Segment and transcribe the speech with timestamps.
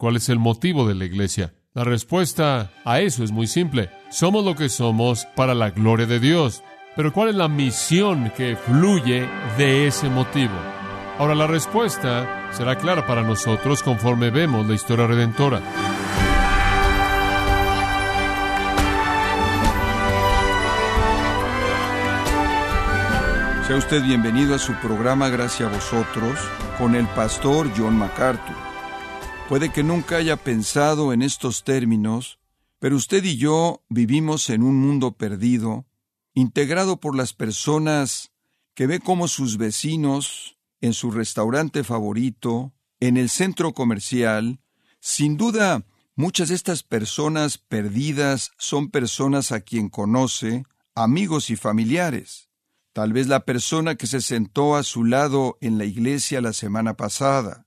[0.00, 1.52] ¿Cuál es el motivo de la iglesia?
[1.74, 3.90] La respuesta a eso es muy simple.
[4.10, 6.62] Somos lo que somos para la gloria de Dios.
[6.96, 9.28] Pero ¿cuál es la misión que fluye
[9.58, 10.54] de ese motivo?
[11.18, 15.60] Ahora la respuesta será clara para nosotros conforme vemos la historia redentora.
[23.66, 26.38] Sea usted bienvenido a su programa Gracias a vosotros
[26.78, 28.69] con el pastor John MacArthur.
[29.50, 32.38] Puede que nunca haya pensado en estos términos,
[32.78, 35.88] pero usted y yo vivimos en un mundo perdido,
[36.34, 38.30] integrado por las personas
[38.74, 44.60] que ve como sus vecinos, en su restaurante favorito, en el centro comercial,
[45.00, 50.62] sin duda muchas de estas personas perdidas son personas a quien conoce,
[50.94, 52.50] amigos y familiares.
[52.92, 56.96] Tal vez la persona que se sentó a su lado en la iglesia la semana
[56.96, 57.66] pasada.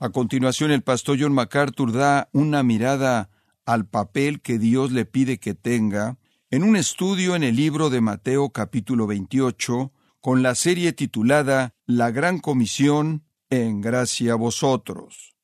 [0.00, 3.30] A continuación, el pastor John MacArthur da una mirada
[3.66, 6.18] al papel que Dios le pide que tenga
[6.52, 12.12] en un estudio en el libro de Mateo capítulo 28 con la serie titulada La
[12.12, 15.34] Gran Comisión en gracia a vosotros.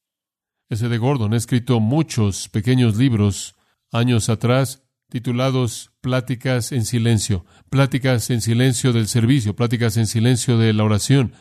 [0.69, 3.57] Ese de Gordon ha escrito muchos pequeños libros
[3.91, 10.73] años atrás titulados Pláticas en silencio, Pláticas en silencio del servicio, Pláticas en silencio de
[10.75, 11.33] la oración.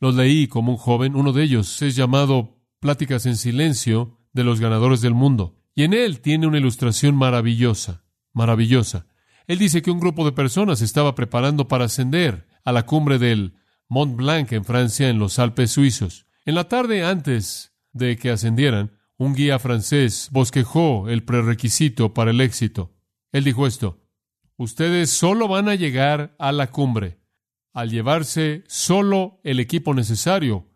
[0.00, 4.60] Los leí como un joven, uno de ellos es llamado Pláticas en silencio de los
[4.60, 5.56] ganadores del mundo.
[5.74, 9.06] Y en él tiene una ilustración maravillosa, maravillosa.
[9.46, 13.54] Él dice que un grupo de personas estaba preparando para ascender a la cumbre del
[13.88, 16.26] Mont Blanc en Francia, en los Alpes suizos.
[16.44, 22.40] En la tarde antes de que ascendieran, un guía francés bosquejó el prerequisito para el
[22.40, 22.94] éxito.
[23.32, 24.04] Él dijo esto,
[24.56, 27.18] ustedes solo van a llegar a la cumbre
[27.78, 30.66] al llevarse solo el equipo necesario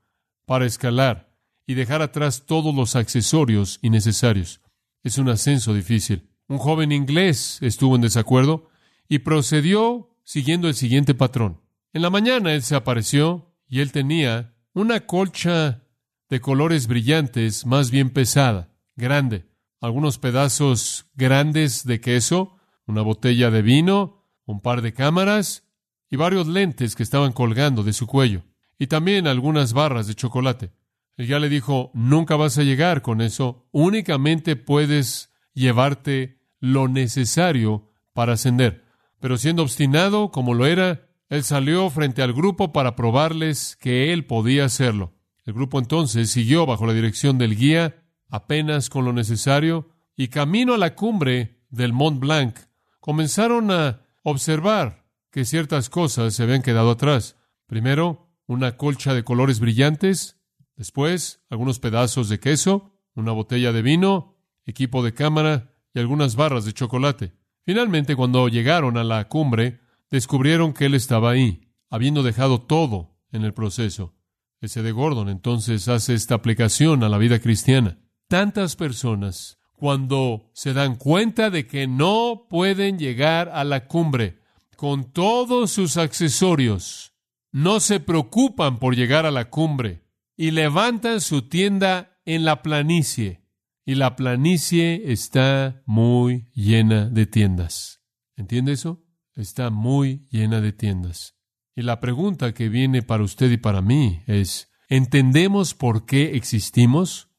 [0.46, 1.31] para escalar
[1.66, 4.60] y dejar atrás todos los accesorios innecesarios.
[5.02, 6.28] Es un ascenso difícil.
[6.48, 8.68] Un joven inglés estuvo en desacuerdo
[9.08, 11.60] y procedió siguiendo el siguiente patrón.
[11.92, 15.82] En la mañana él se apareció y él tenía una colcha
[16.28, 19.46] de colores brillantes más bien pesada, grande,
[19.80, 22.56] algunos pedazos grandes de queso,
[22.86, 25.64] una botella de vino, un par de cámaras
[26.10, 28.44] y varios lentes que estaban colgando de su cuello,
[28.78, 30.72] y también algunas barras de chocolate.
[31.16, 37.90] Él ya le dijo, nunca vas a llegar con eso, únicamente puedes llevarte lo necesario
[38.12, 38.84] para ascender.
[39.20, 44.26] Pero siendo obstinado como lo era, él salió frente al grupo para probarles que él
[44.26, 45.14] podía hacerlo.
[45.44, 48.02] El grupo entonces siguió bajo la dirección del guía
[48.32, 52.58] apenas con lo necesario, y camino a la cumbre del Mont Blanc,
[52.98, 57.36] comenzaron a observar que ciertas cosas se habían quedado atrás.
[57.66, 60.40] Primero, una colcha de colores brillantes,
[60.76, 66.64] después, algunos pedazos de queso, una botella de vino, equipo de cámara y algunas barras
[66.64, 67.32] de chocolate.
[67.64, 73.44] Finalmente, cuando llegaron a la cumbre, descubrieron que él estaba ahí, habiendo dejado todo en
[73.44, 74.14] el proceso.
[74.60, 77.98] Ese de Gordon entonces hace esta aplicación a la vida cristiana
[78.32, 84.38] tantas personas cuando se dan cuenta de que no pueden llegar a la cumbre
[84.74, 87.12] con todos sus accesorios,
[87.50, 90.01] no se preocupan por llegar a la cumbre
[90.36, 93.42] y levantan su tienda en la planicie.
[93.84, 98.00] Y la planicie está muy llena de tiendas.
[98.36, 99.04] ¿Entiende eso?
[99.34, 101.36] Está muy llena de tiendas.
[101.74, 107.30] Y la pregunta que viene para usted y para mí es, ¿entendemos por qué existimos?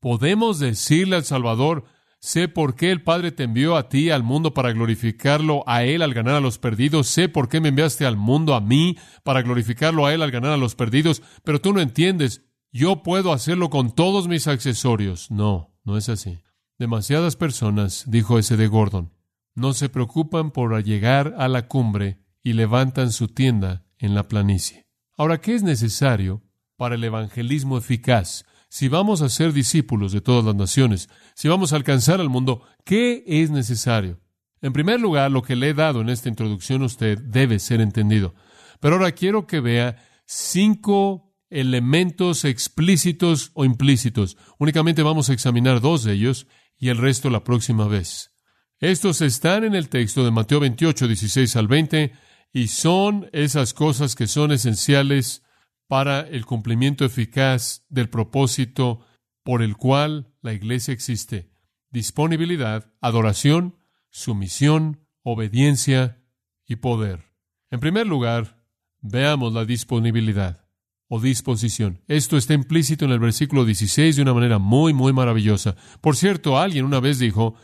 [0.00, 1.84] Podemos decirle al Salvador,
[2.20, 6.02] sé por qué el Padre te envió a ti al mundo para glorificarlo a Él
[6.02, 9.42] al ganar a los perdidos, sé por qué me enviaste al mundo a mí para
[9.42, 13.70] glorificarlo a Él al ganar a los perdidos, pero tú no entiendes, yo puedo hacerlo
[13.70, 15.30] con todos mis accesorios.
[15.30, 16.38] No, no es así.
[16.78, 19.12] Demasiadas personas, dijo ese de Gordon,
[19.54, 24.86] no se preocupan por llegar a la cumbre y levantan su tienda en la planicie.
[25.16, 26.42] Ahora, ¿qué es necesario
[26.76, 28.46] para el evangelismo eficaz?
[28.70, 32.62] Si vamos a ser discípulos de todas las naciones, si vamos a alcanzar al mundo,
[32.84, 34.20] ¿qué es necesario?
[34.62, 37.80] En primer lugar, lo que le he dado en esta introducción a usted debe ser
[37.80, 38.34] entendido.
[38.78, 44.36] Pero ahora quiero que vea cinco elementos explícitos o implícitos.
[44.58, 46.46] Únicamente vamos a examinar dos de ellos
[46.78, 48.30] y el resto la próxima vez.
[48.78, 52.12] Estos están en el texto de Mateo 28, 16 al 20
[52.52, 55.42] y son esas cosas que son esenciales
[55.90, 59.00] para el cumplimiento eficaz del propósito
[59.42, 61.50] por el cual la Iglesia existe.
[61.90, 63.74] Disponibilidad, adoración,
[64.08, 66.22] sumisión, obediencia
[66.64, 67.24] y poder.
[67.72, 68.62] En primer lugar,
[69.00, 70.64] veamos la disponibilidad.
[71.12, 72.04] o disposición.
[72.06, 75.74] Esto está implícito en el versículo 16 de una manera muy, muy maravillosa.
[76.00, 77.56] Por cierto, alguien una vez dijo,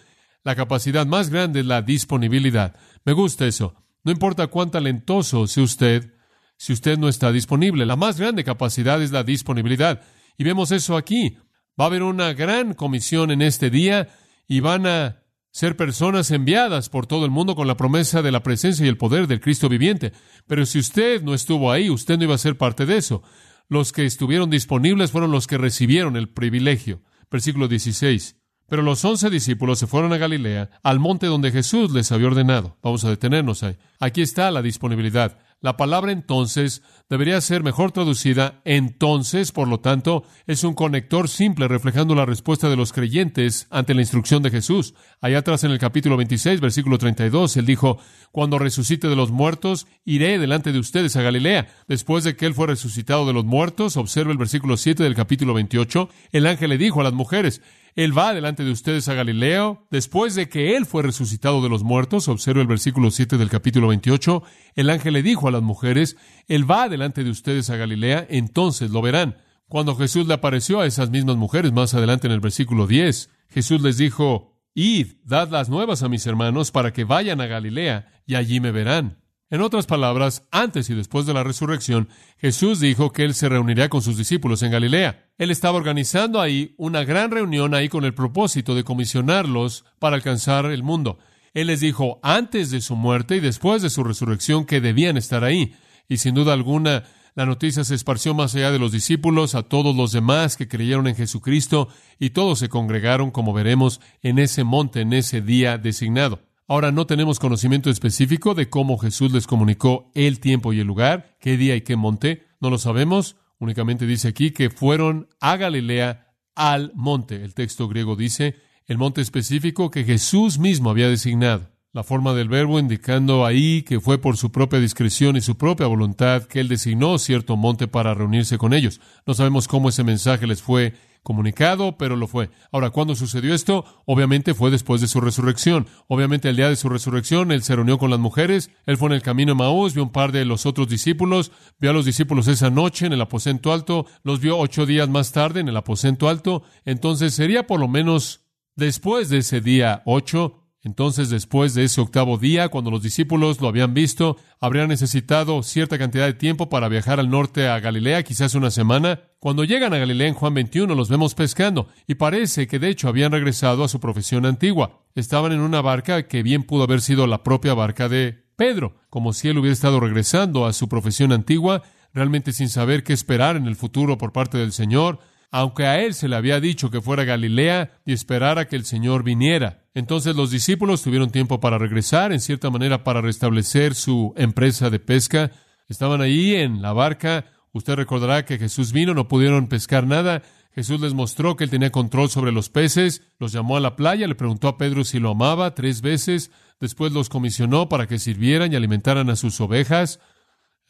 [0.43, 2.75] la capacidad más grande es la disponibilidad.
[3.05, 3.77] Me gusta eso.
[4.03, 6.16] No importa cuán talentoso sea usted,
[6.57, 7.87] si usted no está disponible.
[7.87, 10.03] La más grande capacidad es la disponibilidad.
[10.39, 11.39] Y vemos eso aquí.
[11.79, 14.09] Va a haber una gran comisión en este día
[14.49, 18.43] y van a ser personas enviadas por todo el mundo con la promesa de la
[18.43, 20.13] presencia y el poder del Cristo viviente.
[20.47, 23.23] Pero si usted no estuvo ahí, usted no iba a ser parte de eso.
[23.69, 27.03] Los que estuvieron disponibles fueron los que recibieron el privilegio.
[27.31, 28.37] Versículo 16.
[28.69, 32.79] Pero los once discípulos se fueron a Galilea, al monte donde Jesús les había ordenado.
[32.83, 33.77] Vamos a detenernos ahí.
[34.01, 35.39] Aquí está la disponibilidad.
[35.63, 41.67] La palabra entonces debería ser mejor traducida entonces, por lo tanto, es un conector simple
[41.67, 44.95] reflejando la respuesta de los creyentes ante la instrucción de Jesús.
[45.23, 47.99] Allá atrás en el capítulo 26, versículo 32, él dijo,
[48.33, 51.69] Cuando resucite de los muertos, iré delante de ustedes a Galilea.
[51.89, 55.55] Después de que él fue resucitado de los muertos, observe el versículo 7 del capítulo
[55.55, 57.63] 28, el ángel le dijo a las mujeres,
[57.97, 59.87] él va delante de ustedes a Galileo.
[59.91, 63.89] Después de que Él fue resucitado de los muertos, observe el versículo 7 del capítulo
[63.89, 64.43] 28,
[64.75, 68.91] el ángel le dijo a las mujeres, Él va delante de ustedes a Galilea, entonces
[68.91, 69.39] lo verán.
[69.67, 73.81] Cuando Jesús le apareció a esas mismas mujeres más adelante en el versículo 10, Jesús
[73.81, 78.35] les dijo, Id, dad las nuevas a mis hermanos para que vayan a Galilea y
[78.35, 79.23] allí me verán.
[79.49, 83.89] En otras palabras, antes y después de la resurrección, Jesús dijo que Él se reuniría
[83.89, 85.31] con sus discípulos en Galilea.
[85.39, 90.67] Él estaba organizando ahí una gran reunión ahí con el propósito de comisionarlos para alcanzar
[90.67, 91.21] el mundo.
[91.55, 95.45] Él les dijo antes de su muerte y después de su resurrección que debían estar
[95.45, 95.77] ahí.
[96.09, 97.05] Y sin duda alguna,
[97.37, 101.07] la noticia se esparció más allá de los discípulos a todos los demás que creyeron
[101.07, 101.87] en Jesucristo
[102.19, 106.41] y todos se congregaron, como veremos, en ese monte, en ese día designado.
[106.69, 111.37] Ahora no tenemos conocimiento específico de cómo Jesús les comunicó el tiempo y el lugar,
[111.39, 112.43] qué día y qué monte.
[112.61, 113.37] No lo sabemos.
[113.59, 117.45] Únicamente dice aquí que fueron a Galilea al monte.
[117.45, 121.71] El texto griego dice el monte específico que Jesús mismo había designado.
[121.97, 125.87] La forma del verbo indicando ahí que fue por su propia discreción y su propia
[125.87, 129.01] voluntad que él designó cierto monte para reunirse con ellos.
[129.25, 132.51] No sabemos cómo ese mensaje les fue comunicado, pero lo fue.
[132.71, 133.87] Ahora, ¿cuándo sucedió esto?
[134.05, 135.87] Obviamente fue después de su resurrección.
[136.07, 139.15] Obviamente el día de su resurrección, él se reunió con las mujeres, él fue en
[139.15, 141.51] el camino de Maús, vio un par de los otros discípulos,
[141.81, 145.33] vio a los discípulos esa noche en el aposento alto, los vio ocho días más
[145.33, 148.43] tarde en el aposento alto, entonces sería por lo menos
[148.75, 153.67] después de ese día ocho, entonces, después de ese octavo día, cuando los discípulos lo
[153.67, 158.55] habían visto, habrían necesitado cierta cantidad de tiempo para viajar al norte a Galilea, quizás
[158.55, 159.23] una semana.
[159.41, 163.09] Cuando llegan a Galilea en Juan 21, los vemos pescando, y parece que de hecho
[163.09, 165.01] habían regresado a su profesión antigua.
[165.17, 169.33] Estaban en una barca que bien pudo haber sido la propia barca de Pedro, como
[169.33, 171.83] si él hubiera estado regresando a su profesión antigua,
[172.15, 175.19] realmente sin saber qué esperar en el futuro por parte del Señor,
[175.51, 178.85] aunque a él se le había dicho que fuera a Galilea y esperara que el
[178.85, 179.85] Señor viniera.
[179.95, 184.99] Entonces los discípulos tuvieron tiempo para regresar, en cierta manera para restablecer su empresa de
[184.99, 185.53] pesca.
[185.89, 187.47] Estaban ahí en la barca.
[187.73, 190.43] Usted recordará que Jesús vino, no pudieron pescar nada.
[190.75, 194.27] Jesús les mostró que él tenía control sobre los peces, los llamó a la playa,
[194.27, 196.51] le preguntó a Pedro si lo amaba tres veces,
[196.81, 200.21] después los comisionó para que sirvieran y alimentaran a sus ovejas.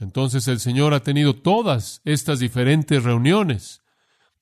[0.00, 3.85] Entonces el Señor ha tenido todas estas diferentes reuniones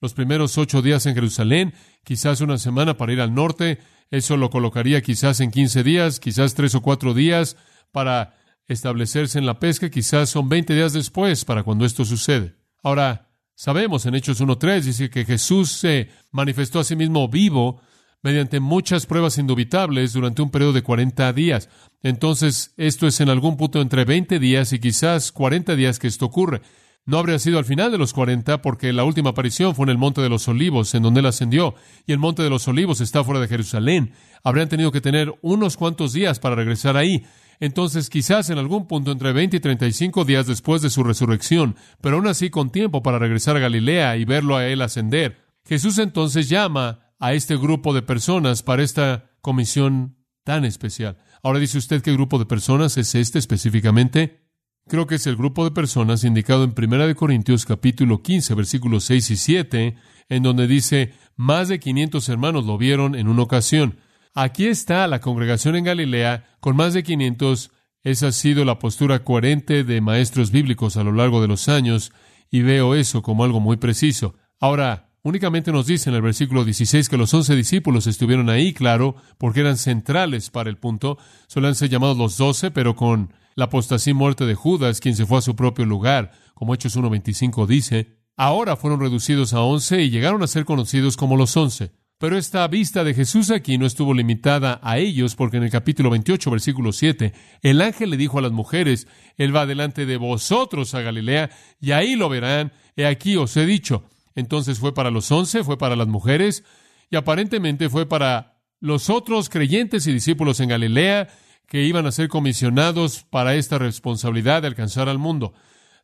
[0.05, 1.73] los primeros ocho días en Jerusalén,
[2.03, 3.79] quizás una semana para ir al norte,
[4.11, 7.57] eso lo colocaría quizás en quince días, quizás tres o cuatro días
[7.91, 8.35] para
[8.67, 12.53] establecerse en la pesca, quizás son veinte días después para cuando esto sucede.
[12.83, 17.81] Ahora, sabemos en Hechos 1.3, dice que Jesús se manifestó a sí mismo vivo
[18.21, 21.67] mediante muchas pruebas indubitables durante un periodo de cuarenta días.
[22.03, 26.27] Entonces, esto es en algún punto entre veinte días y quizás cuarenta días que esto
[26.27, 26.61] ocurre.
[27.07, 29.99] No habría sido al final de los cuarenta, porque la última aparición fue en el
[29.99, 31.75] Monte de los Olivos, en donde él ascendió,
[32.07, 34.13] y el Monte de los Olivos está fuera de Jerusalén.
[34.43, 37.23] Habrían tenido que tener unos cuantos días para regresar ahí.
[37.59, 42.15] Entonces, quizás en algún punto entre 20 y 35 días después de su resurrección, pero
[42.15, 45.45] aún así con tiempo para regresar a Galilea y verlo a él ascender.
[45.63, 51.17] Jesús entonces llama a este grupo de personas para esta comisión tan especial.
[51.43, 54.44] Ahora dice usted qué grupo de personas es este específicamente.
[54.87, 59.31] Creo que es el grupo de personas indicado en 1 Corintios capítulo 15, versículos 6
[59.31, 59.95] y 7,
[60.29, 63.97] en donde dice, más de 500 hermanos lo vieron en una ocasión.
[64.35, 67.71] Aquí está la congregación en Galilea con más de 500.
[68.03, 72.13] Esa ha sido la postura coherente de maestros bíblicos a lo largo de los años
[72.51, 74.35] y veo eso como algo muy preciso.
[74.59, 79.15] Ahora, únicamente nos dice en el versículo 16 que los once discípulos estuvieron ahí, claro,
[79.39, 81.17] porque eran centrales para el punto.
[81.47, 85.25] Suelen ser llamados los doce, pero con la apostasía y muerte de Judas, quien se
[85.25, 86.31] fue a su propio lugar.
[86.53, 91.37] como Hechos 1.25 dice, ahora fueron reducidos a once y llegaron a ser conocidos como
[91.37, 91.91] los once.
[92.17, 96.09] Pero esta vista de Jesús aquí no estuvo limitada a ellos, porque en el capítulo
[96.09, 100.95] 28, versículo 7, el ángel le dijo a las mujeres, Él va delante de vosotros
[100.95, 101.49] a Galilea,
[101.81, 104.05] y ahí lo verán, he aquí os he dicho.
[104.33, 106.63] Entonces fue para los once, fue para las mujeres,
[107.09, 111.27] y aparentemente fue para los otros creyentes y discípulos en Galilea
[111.67, 115.53] que iban a ser comisionados para esta responsabilidad de alcanzar al mundo.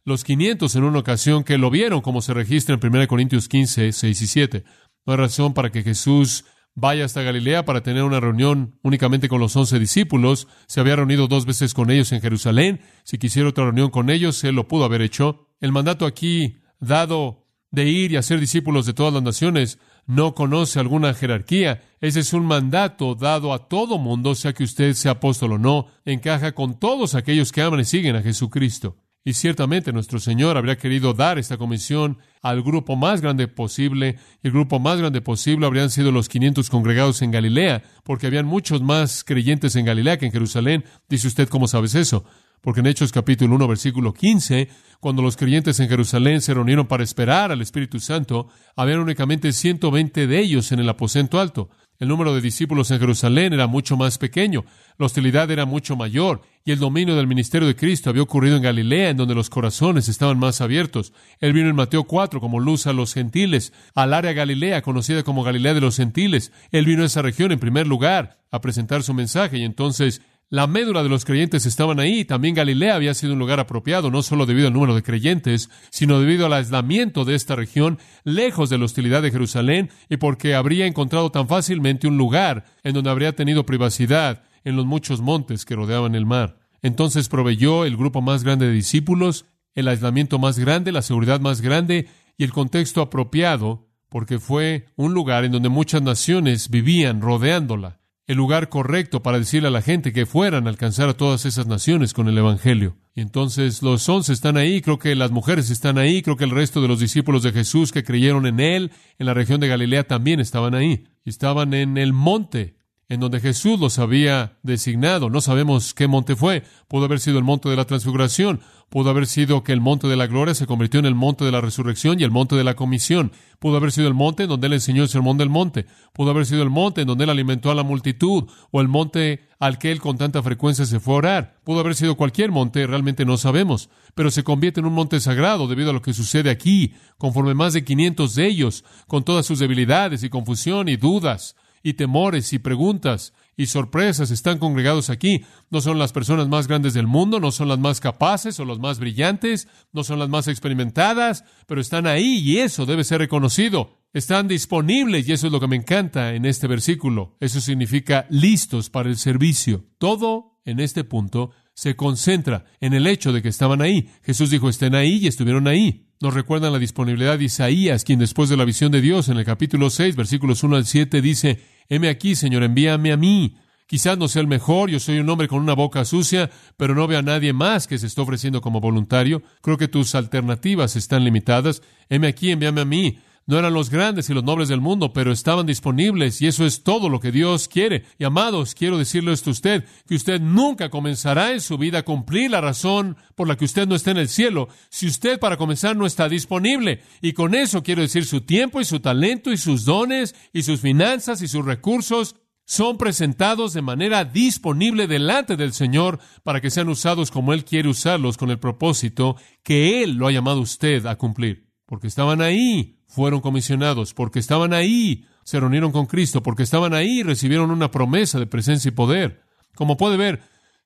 [0.03, 3.91] Los 500 en una ocasión que lo vieron, como se registra en 1 Corintios 15,
[3.91, 4.63] 6 y 7.
[5.05, 9.39] No hay razón para que Jesús vaya hasta Galilea para tener una reunión únicamente con
[9.39, 10.47] los once discípulos.
[10.67, 12.81] Se había reunido dos veces con ellos en Jerusalén.
[13.03, 15.47] Si quisiera otra reunión con ellos, él lo pudo haber hecho.
[15.59, 20.79] El mandato aquí dado de ir y hacer discípulos de todas las naciones no conoce
[20.79, 21.81] alguna jerarquía.
[21.99, 25.87] Ese es un mandato dado a todo mundo, sea que usted sea apóstol o no,
[26.05, 28.97] encaja con todos aquellos que aman y siguen a Jesucristo.
[29.23, 34.17] Y ciertamente nuestro Señor habría querido dar esta comisión al grupo más grande posible.
[34.41, 38.47] Y el grupo más grande posible habrían sido los 500 congregados en Galilea, porque habían
[38.47, 40.85] muchos más creyentes en Galilea que en Jerusalén.
[41.07, 42.25] Dice usted, ¿cómo sabes eso?
[42.61, 47.03] Porque en Hechos capítulo 1, versículo 15, cuando los creyentes en Jerusalén se reunieron para
[47.03, 51.69] esperar al Espíritu Santo, habían únicamente 120 de ellos en el aposento alto.
[51.97, 54.65] El número de discípulos en Jerusalén era mucho más pequeño,
[54.97, 58.63] la hostilidad era mucho mayor, y el dominio del ministerio de Cristo había ocurrido en
[58.63, 61.13] Galilea, en donde los corazones estaban más abiertos.
[61.39, 65.43] Él vino en Mateo 4 como luz a los gentiles, al área Galilea, conocida como
[65.43, 66.51] Galilea de los gentiles.
[66.71, 70.67] Él vino a esa región en primer lugar a presentar su mensaje, y entonces la
[70.67, 72.25] médula de los creyentes estaban ahí.
[72.25, 76.19] También Galilea había sido un lugar apropiado, no solo debido al número de creyentes, sino
[76.19, 80.87] debido al aislamiento de esta región, lejos de la hostilidad de Jerusalén, y porque habría
[80.87, 85.75] encontrado tan fácilmente un lugar en donde habría tenido privacidad en los muchos montes que
[85.75, 86.59] rodeaban el mar.
[86.81, 91.61] Entonces proveyó el grupo más grande de discípulos, el aislamiento más grande, la seguridad más
[91.61, 98.00] grande y el contexto apropiado, porque fue un lugar en donde muchas naciones vivían rodeándola
[98.31, 101.67] el lugar correcto para decirle a la gente que fueran a alcanzar a todas esas
[101.67, 102.95] naciones con el Evangelio.
[103.13, 106.51] Y entonces los once están ahí, creo que las mujeres están ahí, creo que el
[106.51, 110.05] resto de los discípulos de Jesús que creyeron en Él en la región de Galilea
[110.05, 111.03] también estaban ahí.
[111.25, 112.77] estaban en el monte
[113.11, 115.29] en donde Jesús los había designado.
[115.29, 116.63] No sabemos qué monte fue.
[116.87, 118.61] Pudo haber sido el monte de la transfiguración.
[118.89, 121.51] Pudo haber sido que el monte de la gloria se convirtió en el monte de
[121.51, 123.33] la resurrección y el monte de la comisión.
[123.59, 125.87] Pudo haber sido el monte en donde él enseñó el sermón del monte.
[126.13, 129.41] Pudo haber sido el monte en donde él alimentó a la multitud o el monte
[129.59, 131.55] al que él con tanta frecuencia se fue a orar.
[131.65, 133.89] Pudo haber sido cualquier monte, realmente no sabemos.
[134.15, 137.73] Pero se convierte en un monte sagrado debido a lo que sucede aquí, conforme más
[137.73, 142.59] de 500 de ellos, con todas sus debilidades y confusión y dudas y temores y
[142.59, 145.45] preguntas y sorpresas están congregados aquí.
[145.69, 148.79] No son las personas más grandes del mundo, no son las más capaces o las
[148.79, 153.99] más brillantes, no son las más experimentadas, pero están ahí y eso debe ser reconocido.
[154.13, 157.37] Están disponibles y eso es lo que me encanta en este versículo.
[157.39, 159.85] Eso significa listos para el servicio.
[159.97, 164.09] Todo en este punto se concentra en el hecho de que estaban ahí.
[164.23, 166.07] Jesús dijo, estén ahí y estuvieron ahí.
[166.21, 169.45] Nos recuerdan la disponibilidad de Isaías, quien después de la visión de Dios en el
[169.45, 171.59] capítulo 6, versículos 1 al 7, dice,
[171.89, 173.57] heme aquí, Señor, envíame a mí.
[173.87, 177.07] Quizás no sea el mejor, yo soy un hombre con una boca sucia, pero no
[177.07, 179.41] veo a nadie más que se esté ofreciendo como voluntario.
[179.61, 181.81] Creo que tus alternativas están limitadas.
[182.07, 183.19] Heme aquí, envíame a mí.
[183.47, 186.83] No eran los grandes y los nobles del mundo, pero estaban disponibles y eso es
[186.83, 188.05] todo lo que Dios quiere.
[188.19, 192.05] Y amados, quiero decirle esto a usted, que usted nunca comenzará en su vida a
[192.05, 195.57] cumplir la razón por la que usted no está en el cielo si usted para
[195.57, 197.01] comenzar no está disponible.
[197.21, 200.79] Y con eso quiero decir su tiempo y su talento y sus dones y sus
[200.79, 206.89] finanzas y sus recursos son presentados de manera disponible delante del Señor para que sean
[206.89, 211.17] usados como Él quiere usarlos con el propósito que Él lo ha llamado usted a
[211.17, 211.70] cumplir.
[211.91, 217.21] Porque estaban ahí fueron comisionados, porque estaban ahí, se reunieron con Cristo, porque estaban ahí
[217.21, 219.41] recibieron una promesa de presencia y poder.
[219.75, 220.41] Como puede ver,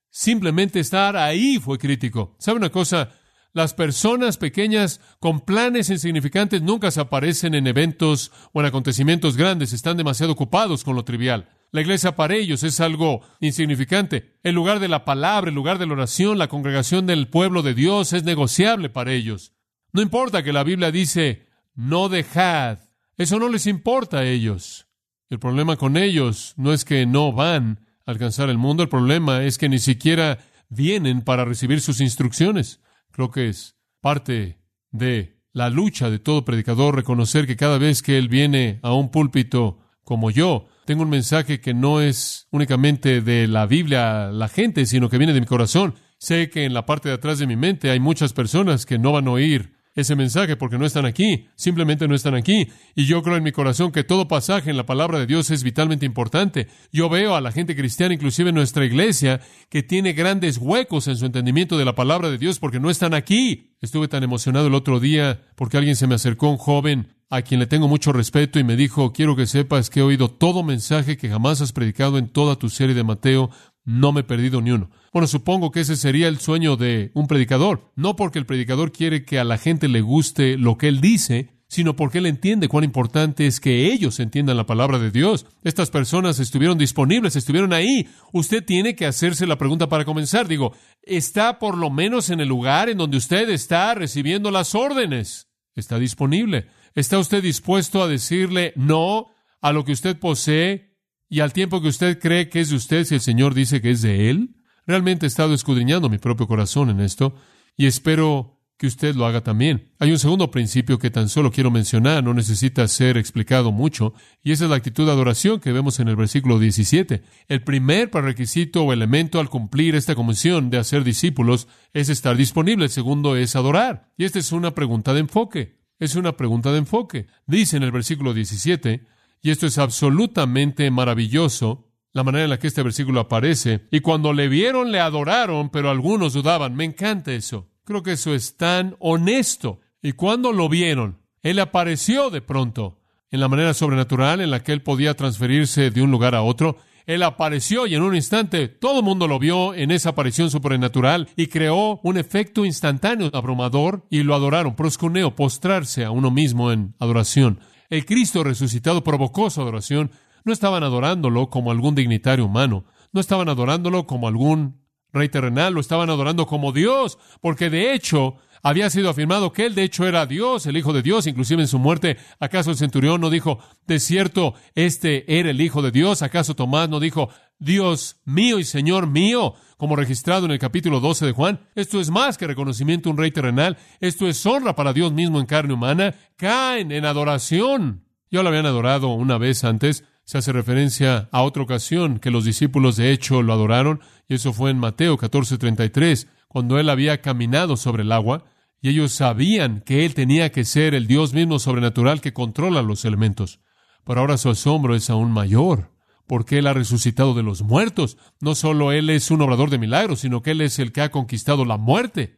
[0.09, 2.35] simplemente estar ahí fue crítico.
[2.39, 3.11] ¿Sabe una cosa?
[3.53, 9.73] Las personas pequeñas con planes insignificantes nunca se aparecen en eventos o en acontecimientos grandes,
[9.73, 11.49] están demasiado ocupados con lo trivial.
[11.69, 14.39] La iglesia para ellos es algo insignificante.
[14.41, 17.75] El lugar de la palabra, el lugar de la oración, la congregación del pueblo de
[17.75, 19.51] Dios es negociable para ellos.
[19.95, 22.79] No importa que la Biblia dice no dejad.
[23.15, 24.87] Eso no les importa a ellos.
[25.29, 29.45] El problema con ellos no es que no van a alcanzar el mundo, el problema
[29.45, 32.81] es que ni siquiera vienen para recibir sus instrucciones.
[33.11, 34.59] Creo que es parte
[34.91, 39.11] de la lucha de todo predicador reconocer que cada vez que él viene a un
[39.11, 44.87] púlpito como yo, tengo un mensaje que no es únicamente de la Biblia la gente,
[44.87, 45.95] sino que viene de mi corazón.
[46.17, 49.13] Sé que en la parte de atrás de mi mente hay muchas personas que no
[49.13, 52.67] van a oír ese mensaje porque no están aquí, simplemente no están aquí.
[52.95, 55.63] Y yo creo en mi corazón que todo pasaje en la palabra de Dios es
[55.63, 56.67] vitalmente importante.
[56.91, 61.15] Yo veo a la gente cristiana, inclusive en nuestra iglesia, que tiene grandes huecos en
[61.15, 63.75] su entendimiento de la palabra de Dios porque no están aquí.
[63.81, 67.59] Estuve tan emocionado el otro día porque alguien se me acercó, un joven a quien
[67.59, 71.17] le tengo mucho respeto, y me dijo, quiero que sepas que he oído todo mensaje
[71.17, 73.49] que jamás has predicado en toda tu serie de Mateo,
[73.85, 74.89] no me he perdido ni uno.
[75.13, 79.23] Bueno, supongo que ese sería el sueño de un predicador, no porque el predicador quiere
[79.23, 82.83] que a la gente le guste lo que él dice, sino porque él entiende cuán
[82.83, 85.45] importante es que ellos entiendan la palabra de Dios.
[85.63, 88.07] Estas personas estuvieron disponibles, estuvieron ahí.
[88.33, 90.47] Usted tiene que hacerse la pregunta para comenzar.
[90.47, 95.47] Digo, ¿está por lo menos en el lugar en donde usted está recibiendo las órdenes?
[95.75, 96.67] ¿Está disponible?
[96.93, 99.27] ¿Está usted dispuesto a decirle no
[99.61, 100.94] a lo que usted posee
[101.29, 103.91] y al tiempo que usted cree que es de usted si el Señor dice que
[103.91, 104.55] es de Él?
[104.85, 107.35] Realmente he estado escudriñando mi propio corazón en esto
[107.75, 109.91] y espero que usted lo haga también.
[109.99, 114.13] Hay un segundo principio que tan solo quiero mencionar, no necesita ser explicado mucho,
[114.43, 117.23] y esa es la actitud de adoración que vemos en el versículo 17.
[117.47, 122.85] El primer requisito o elemento al cumplir esta comisión de hacer discípulos es estar disponible,
[122.85, 124.11] el segundo es adorar.
[124.17, 125.79] Y esta es una pregunta de enfoque.
[125.97, 127.27] Es una pregunta de enfoque.
[127.47, 129.05] Dice en el versículo 17,
[129.45, 133.85] y esto es absolutamente maravilloso, la manera en la que este versículo aparece.
[133.91, 136.73] Y cuando le vieron, le adoraron, pero algunos dudaban.
[136.73, 137.69] Me encanta eso.
[137.83, 139.81] Creo que eso es tan honesto.
[140.01, 142.97] Y cuando lo vieron, Él apareció de pronto
[143.29, 146.77] en la manera sobrenatural en la que Él podía transferirse de un lugar a otro.
[147.05, 151.29] Él apareció y en un instante todo el mundo lo vio en esa aparición sobrenatural
[151.35, 154.75] y creó un efecto instantáneo abrumador y lo adoraron.
[154.75, 157.59] Proscuneo, postrarse a uno mismo en adoración.
[157.89, 160.11] El Cristo resucitado provocó su adoración.
[160.43, 165.79] No estaban adorándolo como algún dignitario humano, no estaban adorándolo como algún rey terrenal, lo
[165.79, 168.35] estaban adorando como Dios, porque de hecho
[168.65, 171.67] había sido afirmado que él de hecho era Dios, el Hijo de Dios, inclusive en
[171.67, 176.23] su muerte, ¿acaso el centurión no dijo, de cierto, este era el Hijo de Dios?
[176.23, 177.29] ¿Acaso Tomás no dijo,
[177.59, 181.59] Dios mío y Señor mío, como registrado en el capítulo 12 de Juan?
[181.75, 185.39] Esto es más que reconocimiento de un rey terrenal, esto es honra para Dios mismo
[185.39, 188.03] en carne humana, caen en adoración.
[188.31, 192.45] Ya lo habían adorado una vez antes, se hace referencia a otra ocasión que los
[192.45, 197.77] discípulos de hecho lo adoraron, y eso fue en Mateo 14:33, cuando él había caminado
[197.77, 198.43] sobre el agua,
[198.85, 203.03] y ellos sabían que Él tenía que ser el Dios mismo sobrenatural que controla los
[203.03, 203.59] elementos.
[204.03, 205.91] Pero ahora su asombro es aún mayor,
[206.27, 208.15] porque Él ha resucitado de los muertos.
[208.39, 211.09] No solo Él es un obrador de milagros, sino que Él es el que ha
[211.09, 212.37] conquistado la muerte.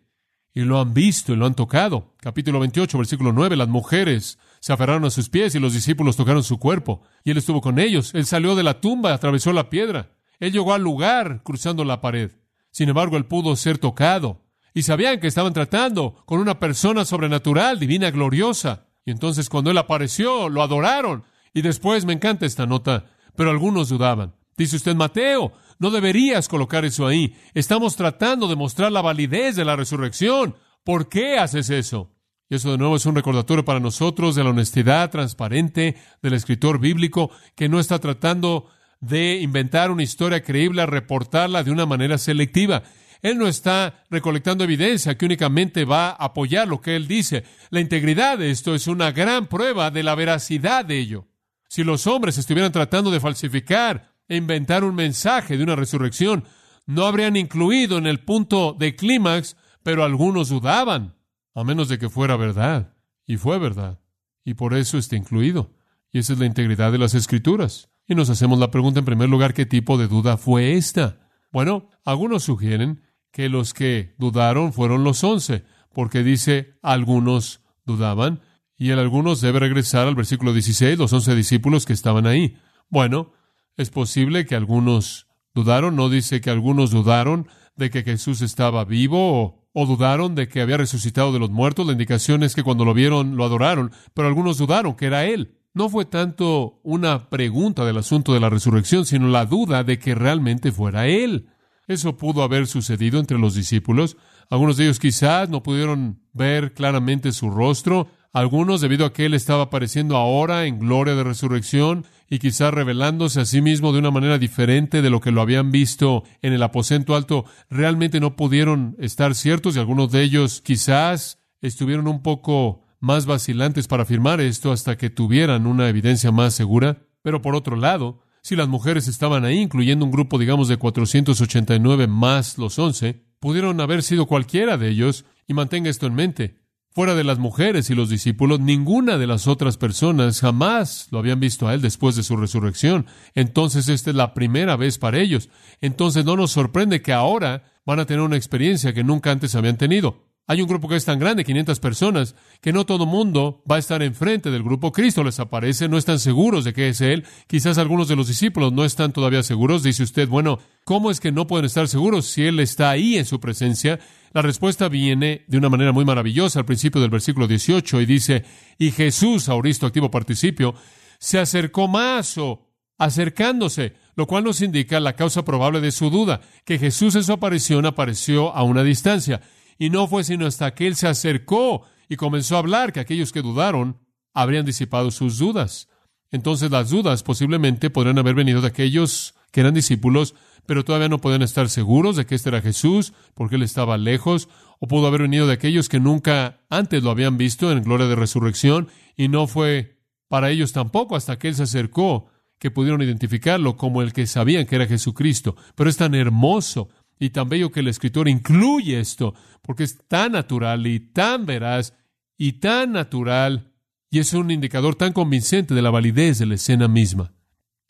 [0.54, 2.16] Y lo han visto y lo han tocado.
[2.22, 6.46] Capítulo 28, versículo 9, las mujeres se aferraron a sus pies y los discípulos tocaron
[6.46, 7.02] su cuerpo.
[7.26, 8.14] Y Él estuvo con ellos.
[8.14, 10.16] Él salió de la tumba, atravesó la piedra.
[10.40, 12.32] Él llegó al lugar cruzando la pared.
[12.72, 14.47] Sin embargo, Él pudo ser tocado
[14.78, 18.86] y sabían que estaban tratando con una persona sobrenatural, divina, gloriosa.
[19.06, 21.24] Y entonces cuando Él apareció, lo adoraron.
[21.52, 24.36] Y después me encanta esta nota, pero algunos dudaban.
[24.56, 27.36] Dice usted, Mateo, no deberías colocar eso ahí.
[27.56, 30.56] Estamos tratando de mostrar la validez de la resurrección.
[30.84, 32.12] ¿Por qué haces eso?
[32.48, 36.78] Y eso de nuevo es un recordatorio para nosotros de la honestidad transparente del escritor
[36.78, 38.68] bíblico que no está tratando
[39.00, 42.84] de inventar una historia creíble, reportarla de una manera selectiva.
[43.22, 47.44] Él no está recolectando evidencia que únicamente va a apoyar lo que él dice.
[47.70, 51.28] La integridad de esto es una gran prueba de la veracidad de ello.
[51.70, 56.46] Si los hombres estuvieran tratando de falsificar e inventar un mensaje de una resurrección,
[56.86, 61.16] no habrían incluido en el punto de clímax, pero algunos dudaban,
[61.54, 62.94] a menos de que fuera verdad.
[63.26, 64.00] Y fue verdad.
[64.46, 65.74] Y por eso está incluido.
[66.12, 67.90] Y esa es la integridad de las escrituras.
[68.08, 71.30] Y nos hacemos la pregunta en primer lugar, ¿qué tipo de duda fue esta?
[71.52, 75.64] Bueno, algunos sugieren que los que dudaron fueron los once,
[75.94, 78.42] porque dice algunos dudaban,
[78.78, 82.58] y el algunos debe regresar al versículo 16, los once discípulos que estaban ahí.
[82.90, 83.32] Bueno,
[83.76, 89.42] es posible que algunos dudaron, no dice que algunos dudaron de que Jesús estaba vivo
[89.42, 91.86] o, o, dudaron de que había resucitado de los muertos.
[91.86, 95.58] La indicación es que cuando lo vieron lo adoraron, pero algunos dudaron que era Él.
[95.74, 100.16] No fue tanto una pregunta del asunto de la resurrección, sino la duda de que
[100.16, 101.50] realmente fuera Él.
[101.88, 104.18] Eso pudo haber sucedido entre los discípulos.
[104.50, 108.08] Algunos de ellos quizás no pudieron ver claramente su rostro.
[108.34, 113.40] Algunos, debido a que Él estaba apareciendo ahora en gloria de resurrección y quizás revelándose
[113.40, 116.62] a sí mismo de una manera diferente de lo que lo habían visto en el
[116.62, 122.84] aposento alto, realmente no pudieron estar ciertos y algunos de ellos quizás estuvieron un poco
[123.00, 127.04] más vacilantes para afirmar esto hasta que tuvieran una evidencia más segura.
[127.22, 132.08] Pero por otro lado, Si las mujeres estaban ahí, incluyendo un grupo, digamos, de 489
[132.08, 136.68] más los 11, pudieron haber sido cualquiera de ellos, y mantenga esto en mente.
[136.92, 141.40] Fuera de las mujeres y los discípulos, ninguna de las otras personas jamás lo habían
[141.40, 143.06] visto a Él después de su resurrección.
[143.36, 145.50] Entonces esta es la primera vez para ellos.
[145.80, 149.78] Entonces no nos sorprende que ahora van a tener una experiencia que nunca antes habían
[149.78, 150.27] tenido.
[150.50, 153.80] Hay un grupo que es tan grande, 500 personas, que no todo mundo va a
[153.80, 154.94] estar enfrente del grupo.
[154.94, 157.26] Cristo les aparece, no están seguros de que es Él.
[157.48, 159.84] Quizás algunos de los discípulos no están todavía seguros.
[159.84, 163.26] Dice usted, bueno, ¿cómo es que no pueden estar seguros si Él está ahí en
[163.26, 164.00] su presencia?
[164.32, 168.46] La respuesta viene de una manera muy maravillosa al principio del versículo 18 y dice,
[168.78, 170.76] y Jesús, auristo activo participio,
[171.20, 176.40] se acercó más o acercándose, lo cual nos indica la causa probable de su duda,
[176.64, 179.42] que Jesús en su aparición apareció a una distancia.
[179.78, 183.32] Y no fue sino hasta que él se acercó y comenzó a hablar que aquellos
[183.32, 184.00] que dudaron
[184.34, 185.90] habrían disipado sus dudas.
[186.32, 190.36] Entonces las dudas posiblemente podrían haber venido de aquellos que eran discípulos,
[190.66, 194.50] pero todavía no podían estar seguros de que este era Jesús, porque él estaba lejos,
[194.80, 198.16] o pudo haber venido de aquellos que nunca antes lo habían visto en gloria de
[198.16, 202.28] resurrección, y no fue para ellos tampoco hasta que él se acercó
[202.60, 205.56] que pudieron identificarlo como el que sabían que era Jesucristo.
[205.76, 210.34] Pero es tan hermoso y tan bello que el escritor incluye esto, porque es tan
[210.34, 211.94] natural y tan veraz
[212.38, 213.74] y tan natural,
[214.10, 217.34] y es un indicador tan convincente de la validez de la escena misma.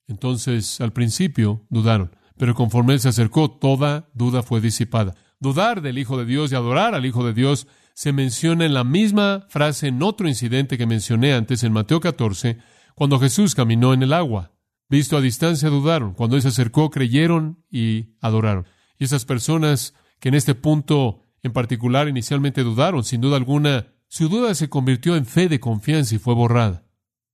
[0.07, 5.15] Entonces, al principio, dudaron, pero conforme él se acercó, toda duda fue disipada.
[5.39, 8.83] Dudar del Hijo de Dios y adorar al Hijo de Dios se menciona en la
[8.83, 12.57] misma frase en otro incidente que mencioné antes en Mateo 14,
[12.95, 14.53] cuando Jesús caminó en el agua.
[14.89, 16.13] Visto a distancia, dudaron.
[16.13, 18.65] Cuando él se acercó, creyeron y adoraron.
[18.97, 24.29] Y esas personas que en este punto en particular inicialmente dudaron, sin duda alguna, su
[24.29, 26.85] duda se convirtió en fe de confianza y fue borrada.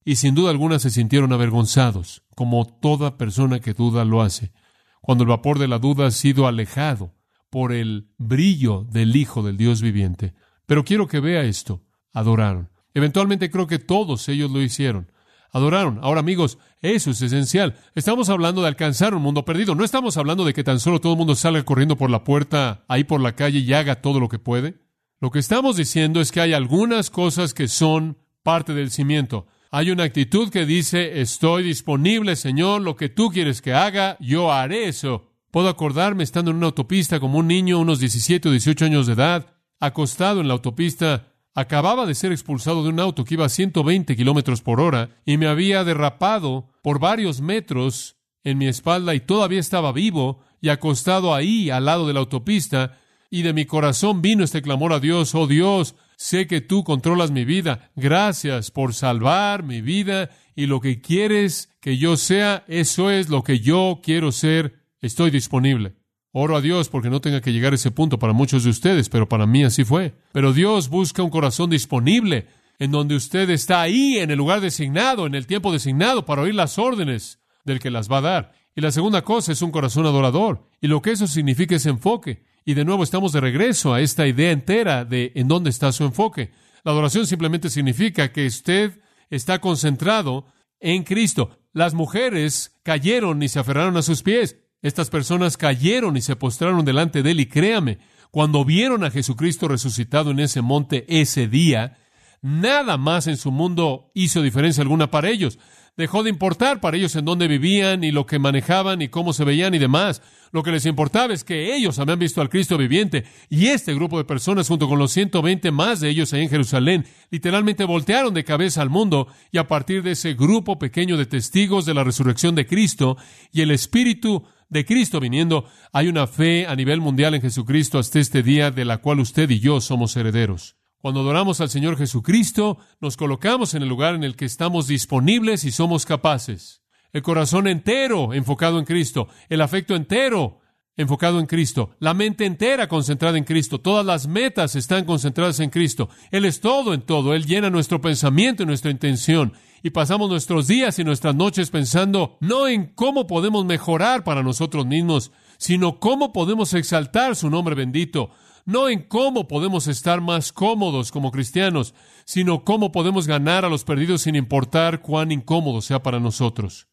[0.04, 4.52] Y sin duda alguna se sintieron avergonzados, como toda persona que duda lo hace,
[5.00, 7.14] cuando el vapor de la duda ha sido alejado
[7.48, 10.34] por el brillo del Hijo del Dios viviente.
[10.66, 11.82] Pero quiero que vea esto.
[12.12, 12.70] Adoraron.
[12.94, 15.10] Eventualmente creo que todos ellos lo hicieron
[15.54, 16.00] adoraron.
[16.02, 17.76] Ahora, amigos, eso es esencial.
[17.94, 19.74] Estamos hablando de alcanzar un mundo perdido.
[19.74, 22.84] No estamos hablando de que tan solo todo el mundo salga corriendo por la puerta,
[22.88, 24.80] ahí por la calle y haga todo lo que puede.
[25.20, 29.46] Lo que estamos diciendo es que hay algunas cosas que son parte del cimiento.
[29.70, 34.52] Hay una actitud que dice, estoy disponible, Señor, lo que tú quieres que haga, yo
[34.52, 35.30] haré eso.
[35.52, 39.12] Puedo acordarme estando en una autopista como un niño, unos 17 o 18 años de
[39.12, 43.48] edad, acostado en la autopista, Acababa de ser expulsado de un auto que iba a
[43.48, 49.20] 120 kilómetros por hora y me había derrapado por varios metros en mi espalda y
[49.20, 52.98] todavía estaba vivo y acostado ahí al lado de la autopista
[53.30, 57.30] y de mi corazón vino este clamor a Dios, oh Dios, sé que tú controlas
[57.30, 63.10] mi vida, gracias por salvar mi vida y lo que quieres que yo sea, eso
[63.10, 65.94] es lo que yo quiero ser, estoy disponible.
[66.36, 69.08] Oro a Dios porque no tenga que llegar a ese punto para muchos de ustedes,
[69.08, 70.14] pero para mí así fue.
[70.32, 72.48] Pero Dios busca un corazón disponible,
[72.80, 76.56] en donde usted está ahí, en el lugar designado, en el tiempo designado, para oír
[76.56, 78.52] las órdenes del que las va a dar.
[78.74, 80.68] Y la segunda cosa es un corazón adorador.
[80.80, 82.42] Y lo que eso significa es enfoque.
[82.64, 86.02] Y de nuevo estamos de regreso a esta idea entera de en dónde está su
[86.02, 86.50] enfoque.
[86.82, 88.98] La adoración simplemente significa que usted
[89.30, 90.46] está concentrado
[90.80, 91.60] en Cristo.
[91.72, 94.58] Las mujeres cayeron y se aferraron a sus pies.
[94.84, 99.66] Estas personas cayeron y se postraron delante de él y créame, cuando vieron a Jesucristo
[99.66, 101.96] resucitado en ese monte ese día,
[102.42, 105.58] nada más en su mundo hizo diferencia alguna para ellos.
[105.96, 109.44] Dejó de importar para ellos en dónde vivían y lo que manejaban y cómo se
[109.44, 110.20] veían y demás.
[110.52, 114.18] Lo que les importaba es que ellos habían visto al Cristo viviente y este grupo
[114.18, 118.82] de personas junto con los 120 más de ellos en Jerusalén literalmente voltearon de cabeza
[118.82, 122.66] al mundo y a partir de ese grupo pequeño de testigos de la resurrección de
[122.66, 123.16] Cristo
[123.50, 128.18] y el Espíritu de Cristo viniendo, hay una fe a nivel mundial en Jesucristo hasta
[128.18, 130.76] este día de la cual usted y yo somos herederos.
[130.98, 135.62] Cuando adoramos al Señor Jesucristo, nos colocamos en el lugar en el que estamos disponibles
[135.62, 136.82] y somos capaces.
[137.12, 140.58] El corazón entero enfocado en Cristo, el afecto entero
[140.96, 145.70] enfocado en Cristo, la mente entera concentrada en Cristo, todas las metas están concentradas en
[145.70, 146.08] Cristo.
[146.32, 149.52] Él es todo en todo, Él llena nuestro pensamiento y nuestra intención
[149.84, 154.86] y pasamos nuestros días y nuestras noches pensando no en cómo podemos mejorar para nosotros
[154.86, 158.30] mismos, sino cómo podemos exaltar su nombre bendito,
[158.64, 161.94] no en cómo podemos estar más cómodos como cristianos,
[162.24, 166.88] sino cómo podemos ganar a los perdidos sin importar cuán incómodo sea para nosotros.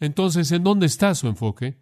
[0.00, 1.78] Entonces, ¿en dónde está su enfoque?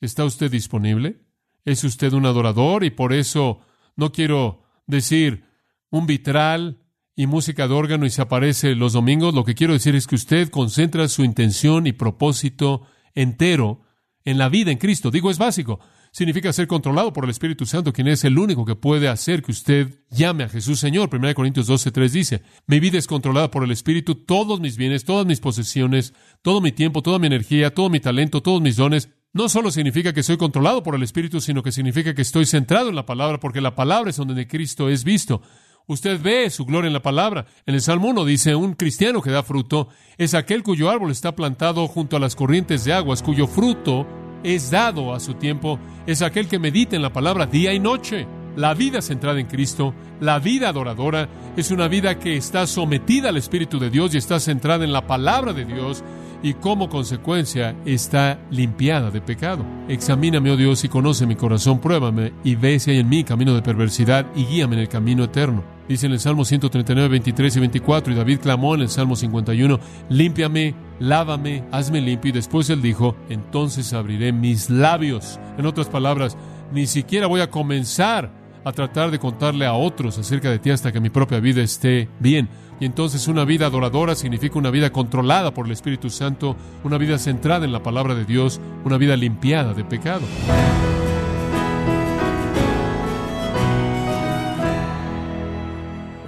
[0.00, 1.20] ¿Está usted disponible?
[1.64, 3.60] ¿Es usted un adorador y por eso
[3.94, 5.44] no quiero decir
[5.90, 6.79] un vitral
[7.20, 10.14] y música de órgano y se aparece los domingos, lo que quiero decir es que
[10.14, 13.82] usted concentra su intención y propósito entero
[14.24, 15.10] en la vida en Cristo.
[15.10, 15.80] Digo, es básico.
[16.12, 19.52] Significa ser controlado por el Espíritu Santo, quien es el único que puede hacer que
[19.52, 21.10] usted llame a Jesús Señor.
[21.12, 25.04] 1 Corintios 12, 3 dice, mi vida es controlada por el Espíritu, todos mis bienes,
[25.04, 29.10] todas mis posesiones, todo mi tiempo, toda mi energía, todo mi talento, todos mis dones,
[29.34, 32.88] no solo significa que soy controlado por el Espíritu, sino que significa que estoy centrado
[32.88, 35.42] en la palabra, porque la palabra es donde Cristo es visto.
[35.90, 37.46] Usted ve su gloria en la palabra.
[37.66, 41.34] En el Salmo 1 dice, un cristiano que da fruto es aquel cuyo árbol está
[41.34, 44.06] plantado junto a las corrientes de aguas, cuyo fruto
[44.44, 48.28] es dado a su tiempo, es aquel que medita en la palabra día y noche.
[48.54, 53.36] La vida centrada en Cristo, la vida adoradora, es una vida que está sometida al
[53.36, 56.04] Espíritu de Dios y está centrada en la palabra de Dios
[56.42, 59.64] y como consecuencia está limpiada de pecado.
[59.88, 63.54] Examíname, oh Dios, y conoce mi corazón, pruébame y ve si hay en mí camino
[63.54, 65.64] de perversidad y guíame en el camino eterno.
[65.88, 69.80] Dice en el Salmo 139, 23 y 24, y David clamó en el Salmo 51,
[70.08, 75.40] límpiame, lávame, hazme limpio, y después él dijo, entonces abriré mis labios.
[75.58, 76.36] En otras palabras,
[76.72, 78.30] ni siquiera voy a comenzar
[78.64, 82.08] a tratar de contarle a otros acerca de ti hasta que mi propia vida esté
[82.20, 82.48] bien.
[82.80, 87.18] Y entonces una vida adoradora significa una vida controlada por el Espíritu Santo, una vida
[87.18, 90.26] centrada en la palabra de Dios, una vida limpiada de pecado.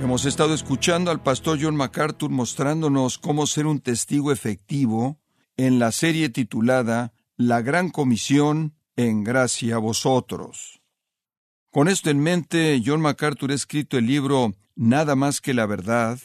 [0.03, 5.19] Hemos estado escuchando al pastor John MacArthur mostrándonos cómo ser un testigo efectivo
[5.57, 10.83] en la serie titulada La Gran Comisión en gracia a vosotros.
[11.71, 16.19] Con esto en mente, John MacArthur ha escrito el libro Nada más que la verdad,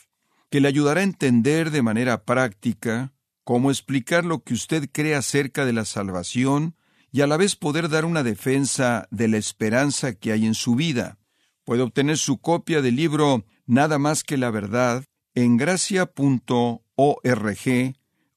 [0.49, 5.65] que le ayudará a entender de manera práctica cómo explicar lo que usted cree acerca
[5.65, 6.75] de la salvación
[7.11, 10.75] y a la vez poder dar una defensa de la esperanza que hay en su
[10.75, 11.17] vida.
[11.63, 15.03] Puede obtener su copia del libro Nada más que la verdad
[15.35, 16.81] en gracia.org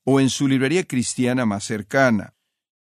[0.04, 2.34] o en su librería cristiana más cercana.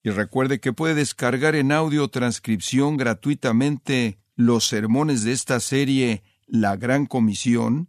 [0.03, 6.77] Y recuerde que puede descargar en audio transcripción gratuitamente los sermones de esta serie La
[6.77, 7.89] Gran Comisión,